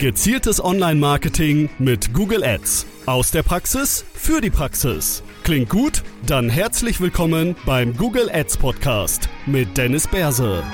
[0.00, 2.86] Gezieltes Online-Marketing mit Google Ads.
[3.04, 5.22] Aus der Praxis für die Praxis.
[5.42, 6.02] Klingt gut?
[6.26, 10.64] Dann herzlich willkommen beim Google Ads Podcast mit Dennis Berse.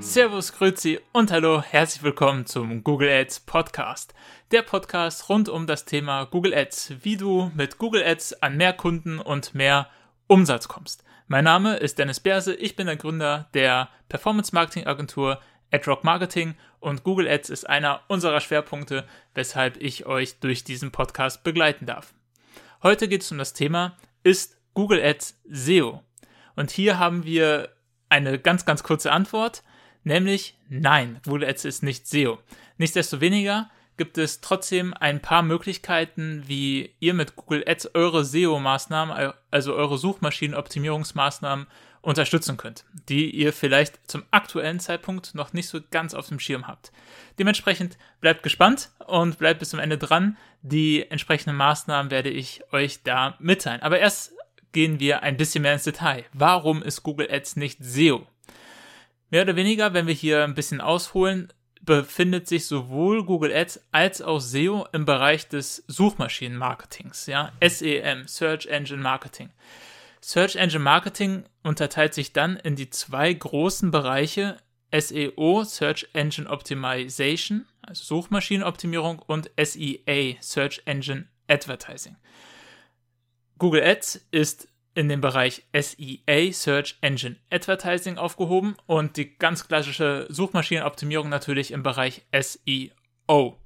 [0.00, 4.14] Servus, Grüezi und hallo, herzlich willkommen zum Google Ads Podcast.
[4.50, 8.72] Der Podcast rund um das Thema Google Ads, wie du mit Google Ads an mehr
[8.72, 9.88] Kunden und mehr
[10.26, 11.04] Umsatz kommst.
[11.28, 15.38] Mein Name ist Dennis Berse, ich bin der Gründer der Performance Marketing Agentur
[15.72, 21.44] AdRock Marketing und Google Ads ist einer unserer Schwerpunkte, weshalb ich euch durch diesen Podcast
[21.44, 22.14] begleiten darf.
[22.82, 26.02] Heute geht es um das Thema, ist Google Ads SEO?
[26.56, 27.70] Und hier haben wir
[28.08, 29.62] eine ganz, ganz kurze Antwort,
[30.02, 32.38] nämlich nein, Google Ads ist nicht SEO.
[32.78, 39.74] Nichtsdestoweniger gibt es trotzdem ein paar Möglichkeiten, wie ihr mit Google Ads eure SEO-Maßnahmen, also
[39.74, 41.66] eure Suchmaschinenoptimierungsmaßnahmen
[42.02, 46.66] unterstützen könnt, die ihr vielleicht zum aktuellen Zeitpunkt noch nicht so ganz auf dem Schirm
[46.66, 46.92] habt.
[47.38, 50.36] Dementsprechend bleibt gespannt und bleibt bis zum Ende dran.
[50.62, 53.82] Die entsprechenden Maßnahmen werde ich euch da mitteilen.
[53.82, 54.32] Aber erst
[54.72, 56.24] gehen wir ein bisschen mehr ins Detail.
[56.32, 58.26] Warum ist Google Ads nicht SEO?
[59.30, 64.22] Mehr oder weniger, wenn wir hier ein bisschen ausholen, befindet sich sowohl Google Ads als
[64.22, 69.50] auch SEO im Bereich des Suchmaschinenmarketings, ja, SEM, Search Engine Marketing.
[70.22, 74.58] Search Engine Marketing unterteilt sich dann in die zwei großen Bereiche
[74.92, 82.16] SEO, Search Engine Optimization, also Suchmaschinenoptimierung und SEA, Search Engine Advertising.
[83.58, 90.26] Google Ads ist in dem Bereich SEA, Search Engine Advertising aufgehoben und die ganz klassische
[90.28, 93.56] Suchmaschinenoptimierung natürlich im Bereich SEO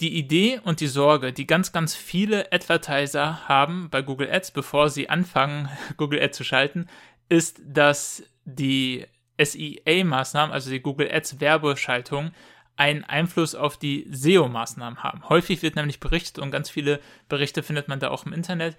[0.00, 4.90] die Idee und die Sorge, die ganz, ganz viele Advertiser haben bei Google Ads, bevor
[4.90, 6.86] sie anfangen, Google Ads zu schalten,
[7.28, 9.06] ist, dass die
[9.38, 12.32] SEA-Maßnahmen, also die Google Ads Werbeschaltung,
[12.76, 15.28] einen Einfluss auf die SEO-Maßnahmen haben.
[15.28, 18.76] Häufig wird nämlich berichtet und ganz viele Berichte findet man da auch im Internet,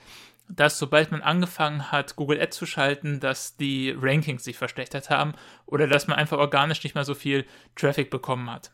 [0.49, 5.33] dass sobald man angefangen hat, Google Ads zu schalten, dass die Rankings sich verschlechtert haben
[5.65, 8.71] oder dass man einfach organisch nicht mehr so viel Traffic bekommen hat.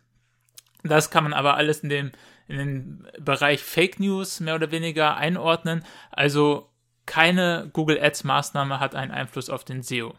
[0.84, 2.12] Das kann man aber alles in den,
[2.48, 5.84] in den Bereich Fake News mehr oder weniger einordnen.
[6.12, 6.70] Also
[7.06, 10.14] keine Google Ads Maßnahme hat einen Einfluss auf den SEO.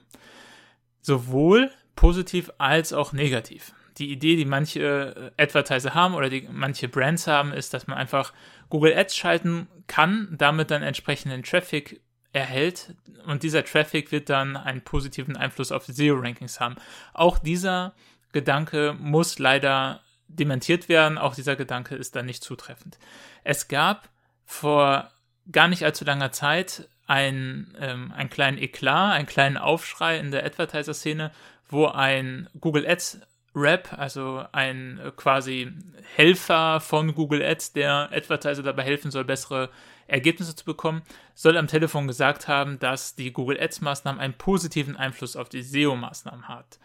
[1.01, 3.75] Sowohl positiv als auch negativ.
[3.99, 7.99] Die Idee, die manche äh, Advertiser haben oder die manche Brands haben, ist, dass man
[7.99, 8.33] einfach
[8.71, 12.01] Google Ads schalten kann, damit dann entsprechenden Traffic
[12.33, 12.95] erhält
[13.27, 16.77] und dieser Traffic wird dann einen positiven Einfluss auf SEO-Rankings haben.
[17.13, 17.95] Auch dieser
[18.33, 20.01] Gedanke muss leider
[20.39, 21.19] dementiert werden.
[21.19, 22.99] Auch dieser Gedanke ist dann nicht zutreffend.
[23.45, 24.09] Es gab
[24.45, 25.11] vor
[25.51, 30.45] gar nicht allzu langer Zeit ein, ähm, einen kleinen Eklat, einen kleinen Aufschrei in der
[30.45, 31.33] Advertiser-Szene,
[31.69, 33.21] wo ein Google Ads
[33.55, 35.73] Rap, also ein äh, quasi
[36.15, 39.71] Helfer von Google Ads, der Advertiser dabei helfen soll, bessere
[40.07, 41.03] Ergebnisse zu bekommen,
[41.35, 45.63] soll am Telefon gesagt haben, dass die Google Ads Maßnahmen einen positiven Einfluss auf die
[45.63, 46.79] SEO Maßnahmen hat.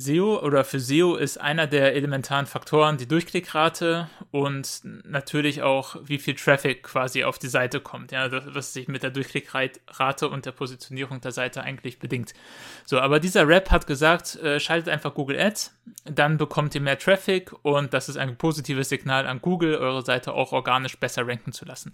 [0.00, 6.18] SEO oder für SEO ist einer der elementaren Faktoren die Durchklickrate und natürlich auch, wie
[6.18, 10.52] viel Traffic quasi auf die Seite kommt, ja, was sich mit der Durchklickrate und der
[10.52, 12.32] Positionierung der Seite eigentlich bedingt.
[12.86, 16.98] So, aber dieser Rap hat gesagt, äh, schaltet einfach Google Ads, dann bekommt ihr mehr
[16.98, 21.52] Traffic und das ist ein positives Signal an Google, eure Seite auch organisch besser ranken
[21.52, 21.92] zu lassen.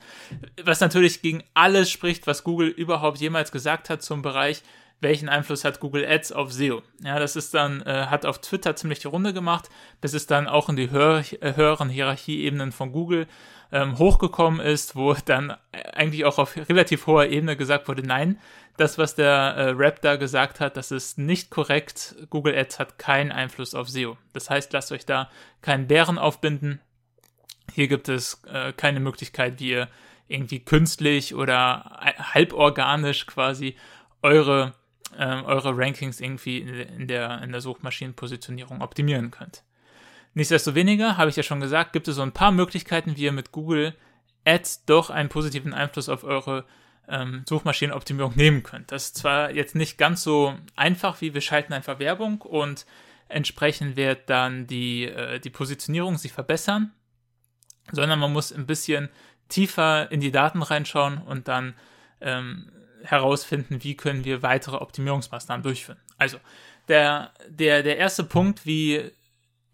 [0.63, 4.63] Was natürlich gegen alles spricht, was Google überhaupt jemals gesagt hat zum Bereich
[5.01, 6.83] welchen Einfluss hat Google Ads auf SEO.
[7.03, 9.69] Ja, das ist dann, äh, hat auf Twitter ziemlich die Runde gemacht,
[10.01, 13.27] bis es dann auch in die höher, äh, höheren Hierarchieebenen von Google
[13.73, 18.39] ähm, hochgekommen ist, wo dann eigentlich auch auf relativ hoher Ebene gesagt wurde, nein,
[18.77, 22.15] das, was der äh, Rap da gesagt hat, das ist nicht korrekt.
[22.31, 24.17] Google Ads hat keinen Einfluss auf SEO.
[24.33, 25.31] Das heißt, lasst euch da
[25.63, 26.81] keinen Bären aufbinden.
[27.73, 29.89] Hier gibt es äh, keine Möglichkeit, wie ihr
[30.29, 33.77] irgendwie künstlich oder halborganisch quasi
[34.23, 34.75] eure
[35.19, 39.63] ähm, eure Rankings irgendwie in der, in der Suchmaschinenpositionierung optimieren könnt.
[40.35, 43.53] Nichtsdestoweniger, habe ich ja schon gesagt, gibt es so ein paar Möglichkeiten, wie ihr mit
[43.53, 43.95] Google
[44.45, 46.65] Ads doch einen positiven Einfluss auf eure
[47.09, 48.93] ähm, Suchmaschinenoptimierung nehmen könnt.
[48.93, 52.87] Das ist zwar jetzt nicht ganz so einfach, wie wir schalten einfach Werbung und
[53.29, 56.93] entsprechend wird dann die, äh, die Positionierung sich verbessern,
[57.93, 59.09] sondern man muss ein bisschen
[59.49, 61.75] tiefer in die Daten reinschauen und dann
[62.21, 62.71] ähm,
[63.03, 65.99] herausfinden, wie können wir weitere Optimierungsmaßnahmen durchführen.
[66.19, 66.39] Also,
[66.89, 69.11] der, der, der erste Punkt, wie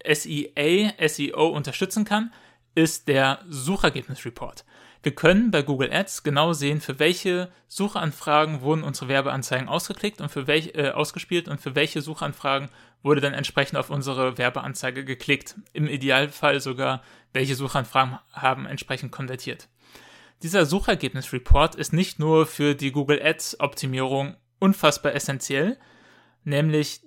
[0.05, 2.33] SEA, SEO unterstützen kann,
[2.75, 4.65] ist der Suchergebnisreport.
[5.03, 10.29] Wir können bei Google Ads genau sehen, für welche Suchanfragen wurden unsere Werbeanzeigen ausgeklickt und
[10.29, 12.69] für welche äh, ausgespielt und für welche Suchanfragen
[13.01, 15.55] wurde dann entsprechend auf unsere Werbeanzeige geklickt.
[15.73, 17.03] Im Idealfall sogar,
[17.33, 19.67] welche Suchanfragen haben entsprechend konvertiert.
[20.43, 25.77] Dieser Suchergebnis-Report ist nicht nur für die Google Ads-Optimierung unfassbar essentiell,
[26.43, 27.01] nämlich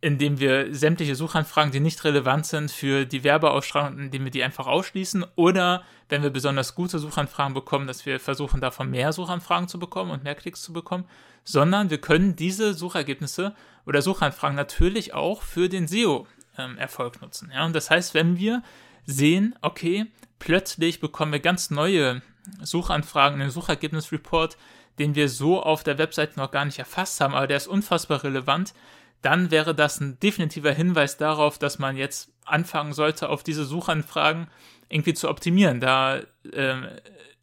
[0.00, 4.66] indem wir sämtliche Suchanfragen, die nicht relevant sind für die Werbeausstrahlung, indem wir die einfach
[4.66, 9.78] ausschließen oder wenn wir besonders gute Suchanfragen bekommen, dass wir versuchen davon mehr Suchanfragen zu
[9.78, 11.04] bekommen und mehr Klicks zu bekommen,
[11.44, 13.54] sondern wir können diese Suchergebnisse
[13.84, 17.50] oder Suchanfragen natürlich auch für den SEO-Erfolg ähm, nutzen.
[17.52, 17.66] Ja?
[17.66, 18.62] Und das heißt, wenn wir
[19.04, 20.06] sehen, okay,
[20.38, 22.22] plötzlich bekommen wir ganz neue
[22.62, 24.56] Suchanfragen in den Suchergebnisreport,
[24.98, 28.22] den wir so auf der Webseite noch gar nicht erfasst haben, aber der ist unfassbar
[28.24, 28.74] relevant,
[29.22, 34.48] dann wäre das ein definitiver Hinweis darauf, dass man jetzt anfangen sollte, auf diese Suchanfragen
[34.88, 36.20] irgendwie zu optimieren, da
[36.52, 37.00] äh,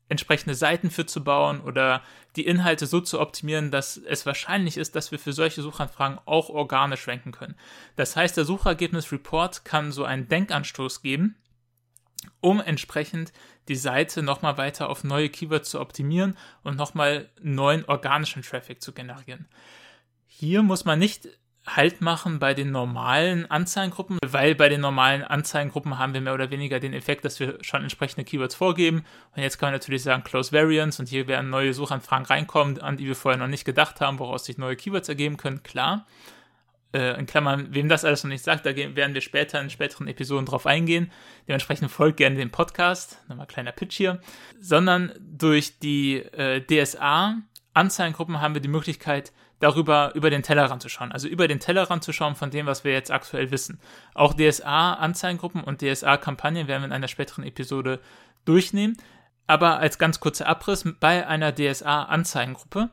[0.10, 2.02] entsprechende Seiten für zu bauen oder
[2.36, 6.50] die Inhalte so zu optimieren, dass es wahrscheinlich ist, dass wir für solche Suchanfragen auch
[6.50, 7.56] organisch ranken können.
[7.96, 11.36] Das heißt, der Suchergebnis-Report kann so einen Denkanstoß geben,
[12.40, 13.34] um entsprechend
[13.70, 18.94] die Seite nochmal weiter auf neue Keywords zu optimieren und nochmal neuen organischen Traffic zu
[18.94, 19.48] generieren.
[20.26, 21.28] Hier muss man nicht
[21.68, 26.50] Halt machen bei den normalen Anzeigengruppen, weil bei den normalen Anzeigengruppen haben wir mehr oder
[26.50, 29.04] weniger den Effekt, dass wir schon entsprechende Keywords vorgeben.
[29.36, 32.96] Und jetzt kann man natürlich sagen Close Variants und hier werden neue Suchanfragen reinkommen, an
[32.96, 35.62] die wir vorher noch nicht gedacht haben, woraus sich neue Keywords ergeben können.
[35.62, 36.08] Klar.
[36.98, 40.08] Äh, in Klammern, wem das alles noch nicht sagt, da werden wir später in späteren
[40.08, 41.12] Episoden drauf eingehen.
[41.48, 43.22] Dementsprechend folgt gerne dem Podcast.
[43.28, 44.20] Nochmal kleiner Pitch hier.
[44.60, 47.36] Sondern durch die äh, DSA
[47.76, 51.12] Anzeigengruppen haben wir die Möglichkeit, darüber über den Tellerrand zu schauen.
[51.12, 53.80] Also über den Tellerrand zu schauen von dem, was wir jetzt aktuell wissen.
[54.16, 58.00] Auch DSA-Anzeigengruppen und DSA-Kampagnen werden wir in einer späteren Episode
[58.46, 58.98] durchnehmen.
[59.46, 62.90] Aber als ganz kurzer Abriss, bei einer DSA-Anzeigengruppe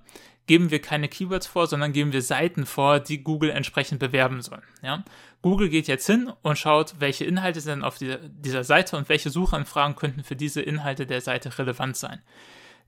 [0.47, 4.63] geben wir keine Keywords vor, sondern geben wir Seiten vor, die Google entsprechend bewerben soll.
[4.83, 5.05] Ja?
[5.43, 9.31] Google geht jetzt hin und schaut, welche Inhalte sind auf dieser, dieser Seite und welche
[9.31, 12.21] Suchanfragen könnten für diese Inhalte der Seite relevant sein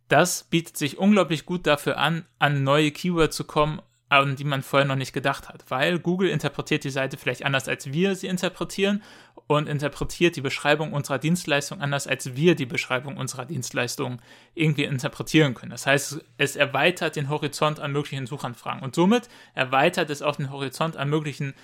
[0.09, 4.63] das bietet sich unglaublich gut dafür an, an neue Keywords zu kommen, an die man
[4.63, 8.29] vorher noch nicht gedacht hat, weil Google interpretiert die Seite vielleicht anders, als wir sie
[8.29, 9.03] interpretieren
[9.47, 14.21] und interpretiert die Beschreibung unserer Dienstleistung anders, als wir die Beschreibung unserer Dienstleistung
[14.55, 15.71] irgendwie interpretieren können.
[15.71, 20.51] Das heißt, es erweitert den Horizont an möglichen Suchanfragen und somit erweitert es auch den
[20.51, 21.55] Horizont an möglichen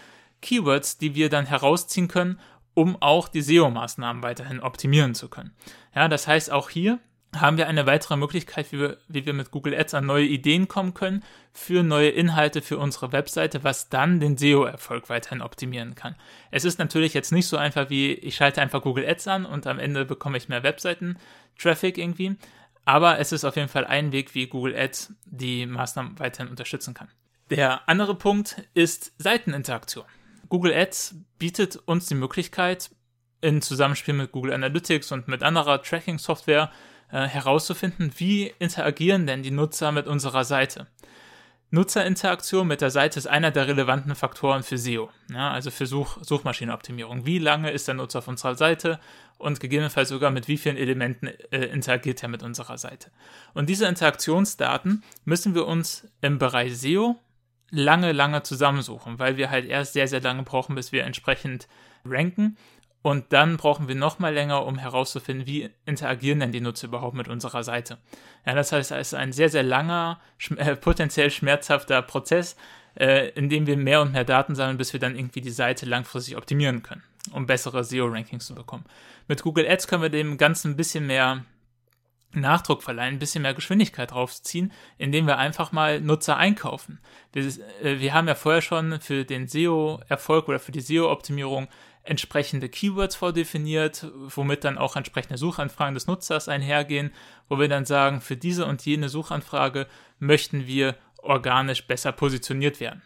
[0.43, 2.39] Keywords, die wir dann herausziehen können,
[2.75, 5.53] um auch die SEO-Maßnahmen weiterhin optimieren zu können.
[5.95, 7.01] Ja, das heißt auch hier,
[7.35, 10.69] haben wir eine weitere Möglichkeit, wie wir, wie wir mit Google Ads an neue Ideen
[10.69, 16.17] kommen können für neue Inhalte für unsere Webseite, was dann den SEO-Erfolg weiterhin optimieren kann.
[16.51, 19.67] Es ist natürlich jetzt nicht so einfach wie, ich schalte einfach Google Ads an und
[19.67, 22.37] am Ende bekomme ich mehr Webseiten-Traffic irgendwie,
[22.85, 26.93] aber es ist auf jeden Fall ein Weg, wie Google Ads die Maßnahmen weiterhin unterstützen
[26.93, 27.09] kann.
[27.49, 30.05] Der andere Punkt ist Seiteninteraktion.
[30.49, 32.91] Google Ads bietet uns die Möglichkeit,
[33.41, 36.71] in Zusammenspiel mit Google Analytics und mit anderer Tracking-Software
[37.13, 40.89] äh, herauszufinden, wie interagieren denn die Nutzer mit unserer Seite.
[41.71, 46.19] Nutzerinteraktion mit der Seite ist einer der relevanten Faktoren für SEO, ja, also für Such
[46.23, 47.25] Suchmaschinenoptimierung.
[47.25, 49.01] Wie lange ist der Nutzer auf unserer Seite
[49.39, 53.11] und gegebenenfalls sogar mit wie vielen Elementen äh, interagiert er mit unserer Seite.
[53.55, 57.19] Und diese Interaktionsdaten müssen wir uns im Bereich SEO
[57.71, 61.69] lange, lange zusammensuchen, weil wir halt erst sehr, sehr lange brauchen, bis wir entsprechend
[62.05, 62.59] ranken
[63.03, 67.17] und dann brauchen wir noch mal länger, um herauszufinden, wie interagieren denn die Nutzer überhaupt
[67.17, 67.99] mit unserer Seite.
[68.47, 72.57] Ja, das heißt, es ist ein sehr, sehr langer, schm äh, potenziell schmerzhafter Prozess,
[72.95, 75.85] äh, in dem wir mehr und mehr Daten sammeln, bis wir dann irgendwie die Seite
[75.85, 78.85] langfristig optimieren können, um bessere SEO-Rankings zu bekommen.
[79.27, 81.45] Mit Google Ads können wir dem Ganzen ein bisschen mehr
[82.35, 87.01] Nachdruck verleihen, ein bisschen mehr Geschwindigkeit draufziehen, indem wir einfach mal Nutzer einkaufen.
[87.33, 87.45] Wir,
[87.83, 91.69] äh, wir haben ja vorher schon für den SEO-Erfolg oder für die SEO-Optimierung
[92.05, 97.13] entsprechende Keywords vordefiniert, womit dann auch entsprechende Suchanfragen des Nutzers einhergehen,
[97.49, 99.87] wo wir dann sagen, für diese und jene Suchanfrage
[100.19, 103.03] möchten wir organisch besser positioniert werden.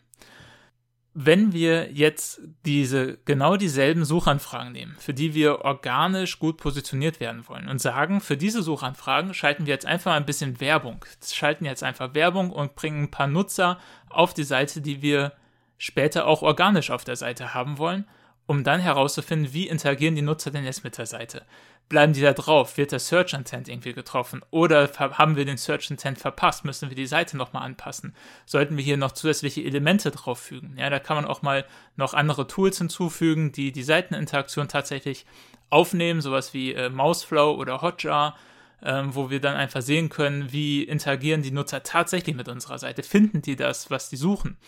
[1.18, 7.48] Wenn wir jetzt diese genau dieselben Suchanfragen nehmen, für die wir organisch gut positioniert werden
[7.48, 11.04] wollen und sagen, für diese Suchanfragen schalten wir jetzt einfach ein bisschen Werbung.
[11.24, 13.78] Schalten jetzt einfach Werbung und bringen ein paar Nutzer
[14.10, 15.32] auf die Seite, die wir
[15.78, 18.06] später auch organisch auf der Seite haben wollen
[18.46, 21.42] um dann herauszufinden, wie interagieren die Nutzer denn jetzt mit der Seite.
[21.88, 22.76] Bleiben die da drauf?
[22.76, 24.42] Wird der Search Intent irgendwie getroffen?
[24.50, 26.64] Oder haben wir den Search Intent verpasst?
[26.64, 28.14] Müssen wir die Seite nochmal anpassen?
[28.44, 30.76] Sollten wir hier noch zusätzliche Elemente drauf fügen?
[30.78, 31.64] Ja, da kann man auch mal
[31.96, 35.26] noch andere Tools hinzufügen, die die Seiteninteraktion tatsächlich
[35.70, 38.36] aufnehmen, sowas wie äh, Mouseflow oder Hotjar
[38.82, 43.02] ähm, wo wir dann einfach sehen können, wie interagieren die Nutzer tatsächlich mit unserer Seite,
[43.02, 44.58] finden die das, was die suchen.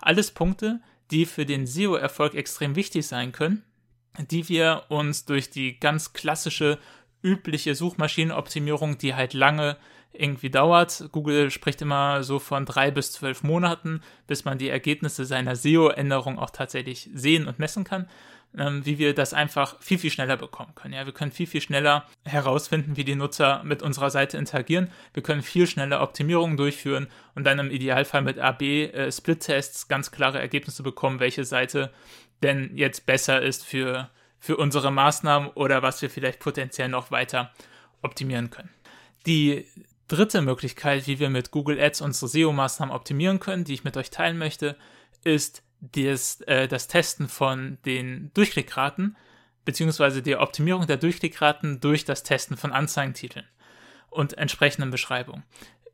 [0.00, 0.80] Alles Punkte,
[1.10, 3.64] die für den SEO-Erfolg extrem wichtig sein können,
[4.30, 6.78] die wir uns durch die ganz klassische,
[7.22, 9.76] übliche Suchmaschinenoptimierung, die halt lange
[10.12, 11.08] irgendwie dauert.
[11.12, 16.38] Google spricht immer so von drei bis zwölf Monaten, bis man die Ergebnisse seiner SEO-Änderung
[16.38, 18.08] auch tatsächlich sehen und messen kann
[18.56, 20.94] ähm, wie wir das einfach viel, viel schneller bekommen können.
[20.94, 24.90] Ja, wir können viel, viel schneller herausfinden, wie die Nutzer mit unserer Seite interagieren.
[25.12, 30.40] Wir können viel schneller Optimierungen durchführen und dann im Idealfall mit AB-Split-Tests äh, ganz klare
[30.40, 31.92] Ergebnisse bekommen, welche Seite
[32.42, 37.52] denn jetzt besser ist für, für unsere Maßnahmen oder was wir vielleicht potenziell noch weiter
[38.02, 38.70] optimieren können.
[39.26, 39.66] Die
[40.06, 44.10] dritte Möglichkeit, wie wir mit Google Ads unsere SEO-Maßnahmen optimieren können, die ich mit euch
[44.10, 44.76] teilen möchte,
[45.24, 49.16] ist das, äh, das Testen von den Durchklickraten,
[49.64, 53.46] beziehungsweise die Optimierung der Durchklickraten durch das Testen von Anzeigentiteln
[54.10, 55.44] und entsprechenden Beschreibungen.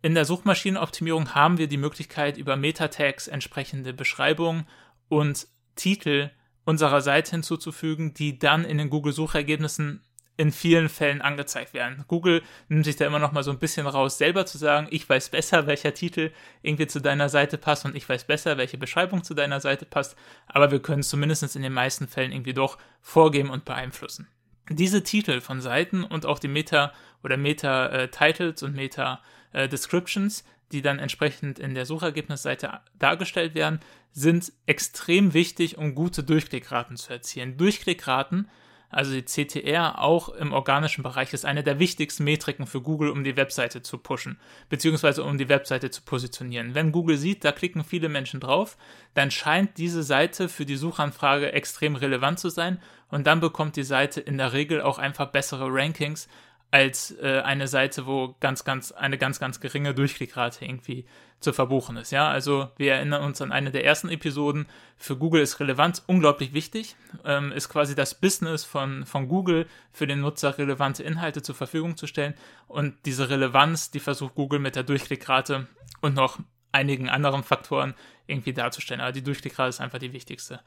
[0.03, 4.67] In der Suchmaschinenoptimierung haben wir die Möglichkeit, über Meta-Tags entsprechende Beschreibungen
[5.09, 6.31] und Titel
[6.65, 10.03] unserer Seite hinzuzufügen, die dann in den Google-Suchergebnissen
[10.37, 12.05] in vielen Fällen angezeigt werden.
[12.09, 15.09] Google nimmt sich da immer noch mal so ein bisschen raus, selber zu sagen, ich
[15.09, 19.23] weiß besser, welcher Titel irgendwie zu deiner Seite passt und ich weiß besser, welche Beschreibung
[19.23, 20.17] zu deiner Seite passt,
[20.49, 24.27] aber wir können es zumindest in den meisten Fällen irgendwie doch vorgeben und beeinflussen.
[24.69, 31.59] Diese Titel von Seiten und auch die Meta- oder Meta-Titles und Meta-Descriptions, die dann entsprechend
[31.59, 37.57] in der Suchergebnisseite dargestellt werden, sind extrem wichtig, um gute Durchklickraten zu erzielen.
[37.57, 38.49] Durchklickraten
[38.95, 43.25] also die CTR, auch im organischen Bereich ist eine der wichtigsten Metriken für Google, um
[43.25, 46.75] die Webseite zu pushen, beziehungsweise um die Webseite zu positionieren.
[46.77, 48.77] Wenn Google sieht, da klicken viele Menschen drauf,
[49.15, 53.83] dann scheint diese Seite für die Suchanfrage extrem relevant zu sein und dann bekommt die
[53.83, 56.29] Seite in der Regel auch einfach bessere Rankings
[56.75, 61.07] als äh, eine Seite, wo ganz, ganz, eine ganz, ganz geringe Durchklickrate irgendwie
[61.39, 62.11] zu verbuchen ist.
[62.11, 64.67] Ja, also wir erinnern uns an eine der ersten Episoden.
[64.97, 70.09] Für Google ist Relevanz unglaublich wichtig, ähm, ist quasi das Business von, von Google für
[70.09, 72.35] den Nutzer relevante Inhalte zur Verfügung zu stellen.
[72.67, 75.69] Und diese Relevanz, die versucht Google mit der Durchklickrate
[76.01, 76.41] und noch
[76.73, 77.95] einigen anderen Faktoren
[78.27, 79.01] irgendwie darzustellen.
[79.01, 80.59] Aber die Durchklickrate ist einfach die wichtigste.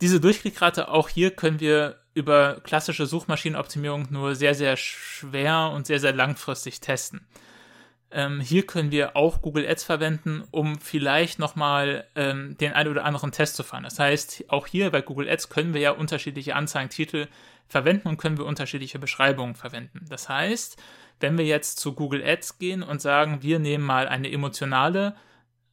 [0.00, 6.00] Diese Durchklickrate, auch hier können wir über klassische Suchmaschinenoptimierung nur sehr, sehr schwer und sehr,
[6.00, 7.26] sehr langfristig testen.
[8.10, 13.04] Ähm, hier können wir auch Google Ads verwenden, um vielleicht nochmal ähm, den einen oder
[13.04, 13.84] anderen Test zu fahren.
[13.84, 17.26] Das heißt, auch hier bei Google Ads können wir ja unterschiedliche Anzeigentitel
[17.68, 20.06] verwenden und können wir unterschiedliche Beschreibungen verwenden.
[20.08, 20.80] Das heißt,
[21.20, 25.14] wenn wir jetzt zu Google Ads gehen und sagen, wir nehmen mal eine emotionale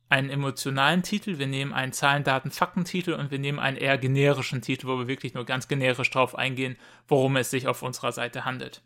[0.10, 4.62] einen emotionalen Titel, wir nehmen einen Zahlen, Daten, Fakten-Titel und wir nehmen einen eher generischen
[4.62, 8.46] Titel, wo wir wirklich nur ganz generisch drauf eingehen, worum es sich auf unserer Seite
[8.46, 8.82] handelt.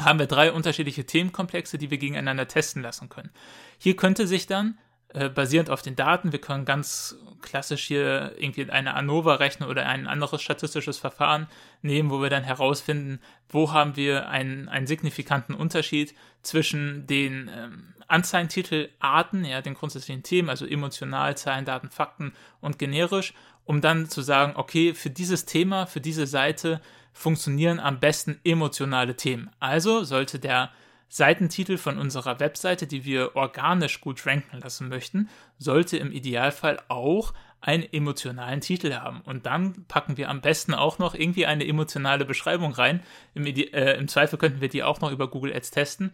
[0.00, 3.30] Haben wir drei unterschiedliche Themenkomplexe, die wir gegeneinander testen lassen können.
[3.78, 4.76] Hier könnte sich dann
[5.14, 9.86] äh, basierend auf den Daten, wir können ganz klassisch hier irgendwie eine ANOVA rechnen oder
[9.86, 11.46] ein anderes statistisches Verfahren
[11.82, 17.93] nehmen, wo wir dann herausfinden, wo haben wir einen, einen signifikanten Unterschied zwischen den ähm,
[18.08, 23.34] Anzeigentitelarten, ja, den grundsätzlichen Themen, also emotional, Zahlen, Daten, Fakten und generisch,
[23.64, 26.80] um dann zu sagen, okay, für dieses Thema, für diese Seite
[27.12, 29.50] funktionieren am besten emotionale Themen.
[29.60, 30.70] Also sollte der
[31.08, 37.32] Seitentitel von unserer Webseite, die wir organisch gut ranken lassen möchten, sollte im Idealfall auch
[37.60, 39.20] einen emotionalen Titel haben.
[39.22, 43.00] Und dann packen wir am besten auch noch irgendwie eine emotionale Beschreibung rein.
[43.32, 46.12] Im, äh, Im, Zweifel könnten wir die auch noch über Google Ads testen.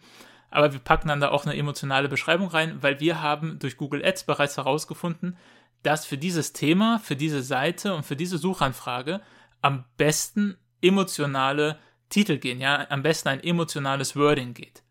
[0.51, 4.05] Aber wir packen dann da auch eine emotionale Beschreibung rein, weil wir haben durch Google
[4.05, 5.37] Ads bereits herausgefunden,
[5.81, 9.21] dass für dieses Thema, für diese Seite und für diese Suchanfrage
[9.61, 11.79] am besten emotionale
[12.09, 14.83] Titel gehen, ja, am besten ein emotionales Wording geht.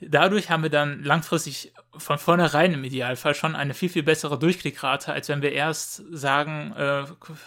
[0.00, 5.12] Dadurch haben wir dann langfristig von vornherein im Idealfall schon eine viel, viel bessere Durchklickrate,
[5.12, 7.04] als wenn wir erst sagen, äh,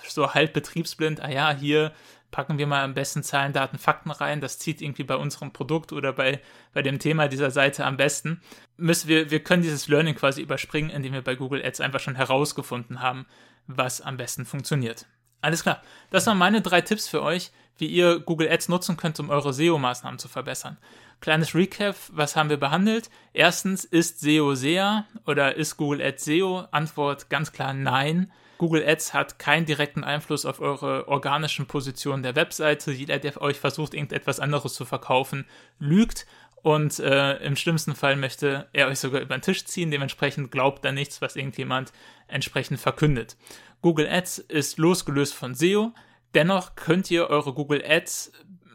[0.07, 1.91] so halb betriebsblind, ah ja, hier
[2.31, 4.41] packen wir mal am besten Zahlen, Daten, Fakten rein.
[4.41, 6.41] Das zieht irgendwie bei unserem Produkt oder bei,
[6.73, 8.41] bei dem Thema dieser Seite am besten.
[8.75, 12.15] Müssen wir, wir können dieses Learning quasi überspringen, indem wir bei Google Ads einfach schon
[12.15, 13.25] herausgefunden haben,
[13.67, 15.05] was am besten funktioniert.
[15.41, 15.81] Alles klar.
[16.09, 19.53] Das waren meine drei Tipps für euch, wie ihr Google Ads nutzen könnt, um eure
[19.53, 20.77] SEO-Maßnahmen zu verbessern.
[21.19, 23.09] Kleines Recap, was haben wir behandelt?
[23.33, 26.65] Erstens, ist SEO SEA oder ist Google Ads SEO?
[26.71, 28.31] Antwort ganz klar nein.
[28.57, 32.91] Google Ads hat keinen direkten Einfluss auf eure organischen Positionen der Webseite.
[32.91, 35.45] Jeder, der euch versucht, irgendetwas anderes zu verkaufen,
[35.79, 36.25] lügt
[36.63, 39.91] und äh, im schlimmsten Fall möchte er euch sogar über den Tisch ziehen.
[39.91, 41.93] Dementsprechend glaubt er nichts, was irgendjemand
[42.27, 43.37] entsprechend verkündet.
[43.81, 45.93] Google Ads ist losgelöst von SEO.
[46.33, 48.31] Dennoch könnt ihr eure Google Ads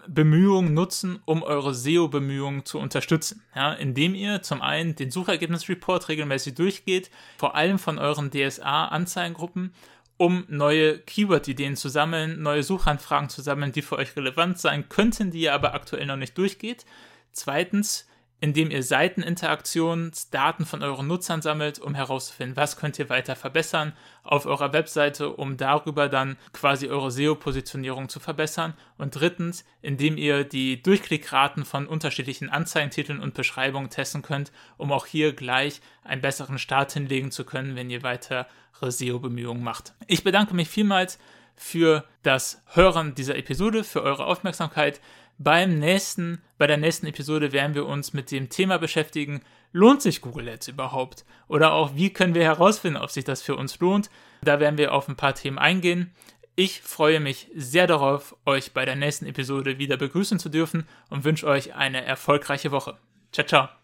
[0.09, 3.43] Bemühungen nutzen, um eure SEO-Bemühungen zu unterstützen.
[3.55, 9.73] Ja, indem ihr zum einen den Suchergebnis-Report regelmäßig durchgeht, vor allem von euren DSA-Anzeigengruppen,
[10.17, 15.31] um neue Keyword-Ideen zu sammeln, neue Suchanfragen zu sammeln, die für euch relevant sein könnten,
[15.31, 16.85] die ihr aber aktuell noch nicht durchgeht.
[17.33, 18.07] Zweitens,
[18.43, 23.93] indem ihr Seiteninteraktionsdaten von euren Nutzern sammelt, um herauszufinden, was könnt ihr weiter verbessern
[24.25, 28.75] auf eurer Webseite, um darüber dann quasi eure SEO-Positionierung zu verbessern.
[28.99, 35.07] Und drittens, indem ihr die Durchklickraten von unterschiedlichen Anzeigentiteln und Beschreibungen testen könnt, um auch
[35.07, 38.47] hier gleich einen besseren Start hinlegen zu können, wenn ihr weitere
[38.81, 39.95] SEO-Bemühungen macht.
[40.09, 41.21] Ich bedanke mich vielmals
[41.55, 45.01] für das Hören dieser Episode, für eure Aufmerksamkeit.
[45.39, 50.21] Beim nächsten, bei der nächsten Episode werden wir uns mit dem Thema beschäftigen, lohnt sich
[50.21, 51.25] Google Ads überhaupt?
[51.49, 54.11] Oder auch, wie können wir herausfinden, ob sich das für uns lohnt?
[54.43, 56.13] Da werden wir auf ein paar Themen eingehen.
[56.55, 61.25] Ich freue mich sehr darauf, euch bei der nächsten Episode wieder begrüßen zu dürfen und
[61.25, 62.99] wünsche euch eine erfolgreiche Woche.
[63.33, 63.82] Ciao, ciao.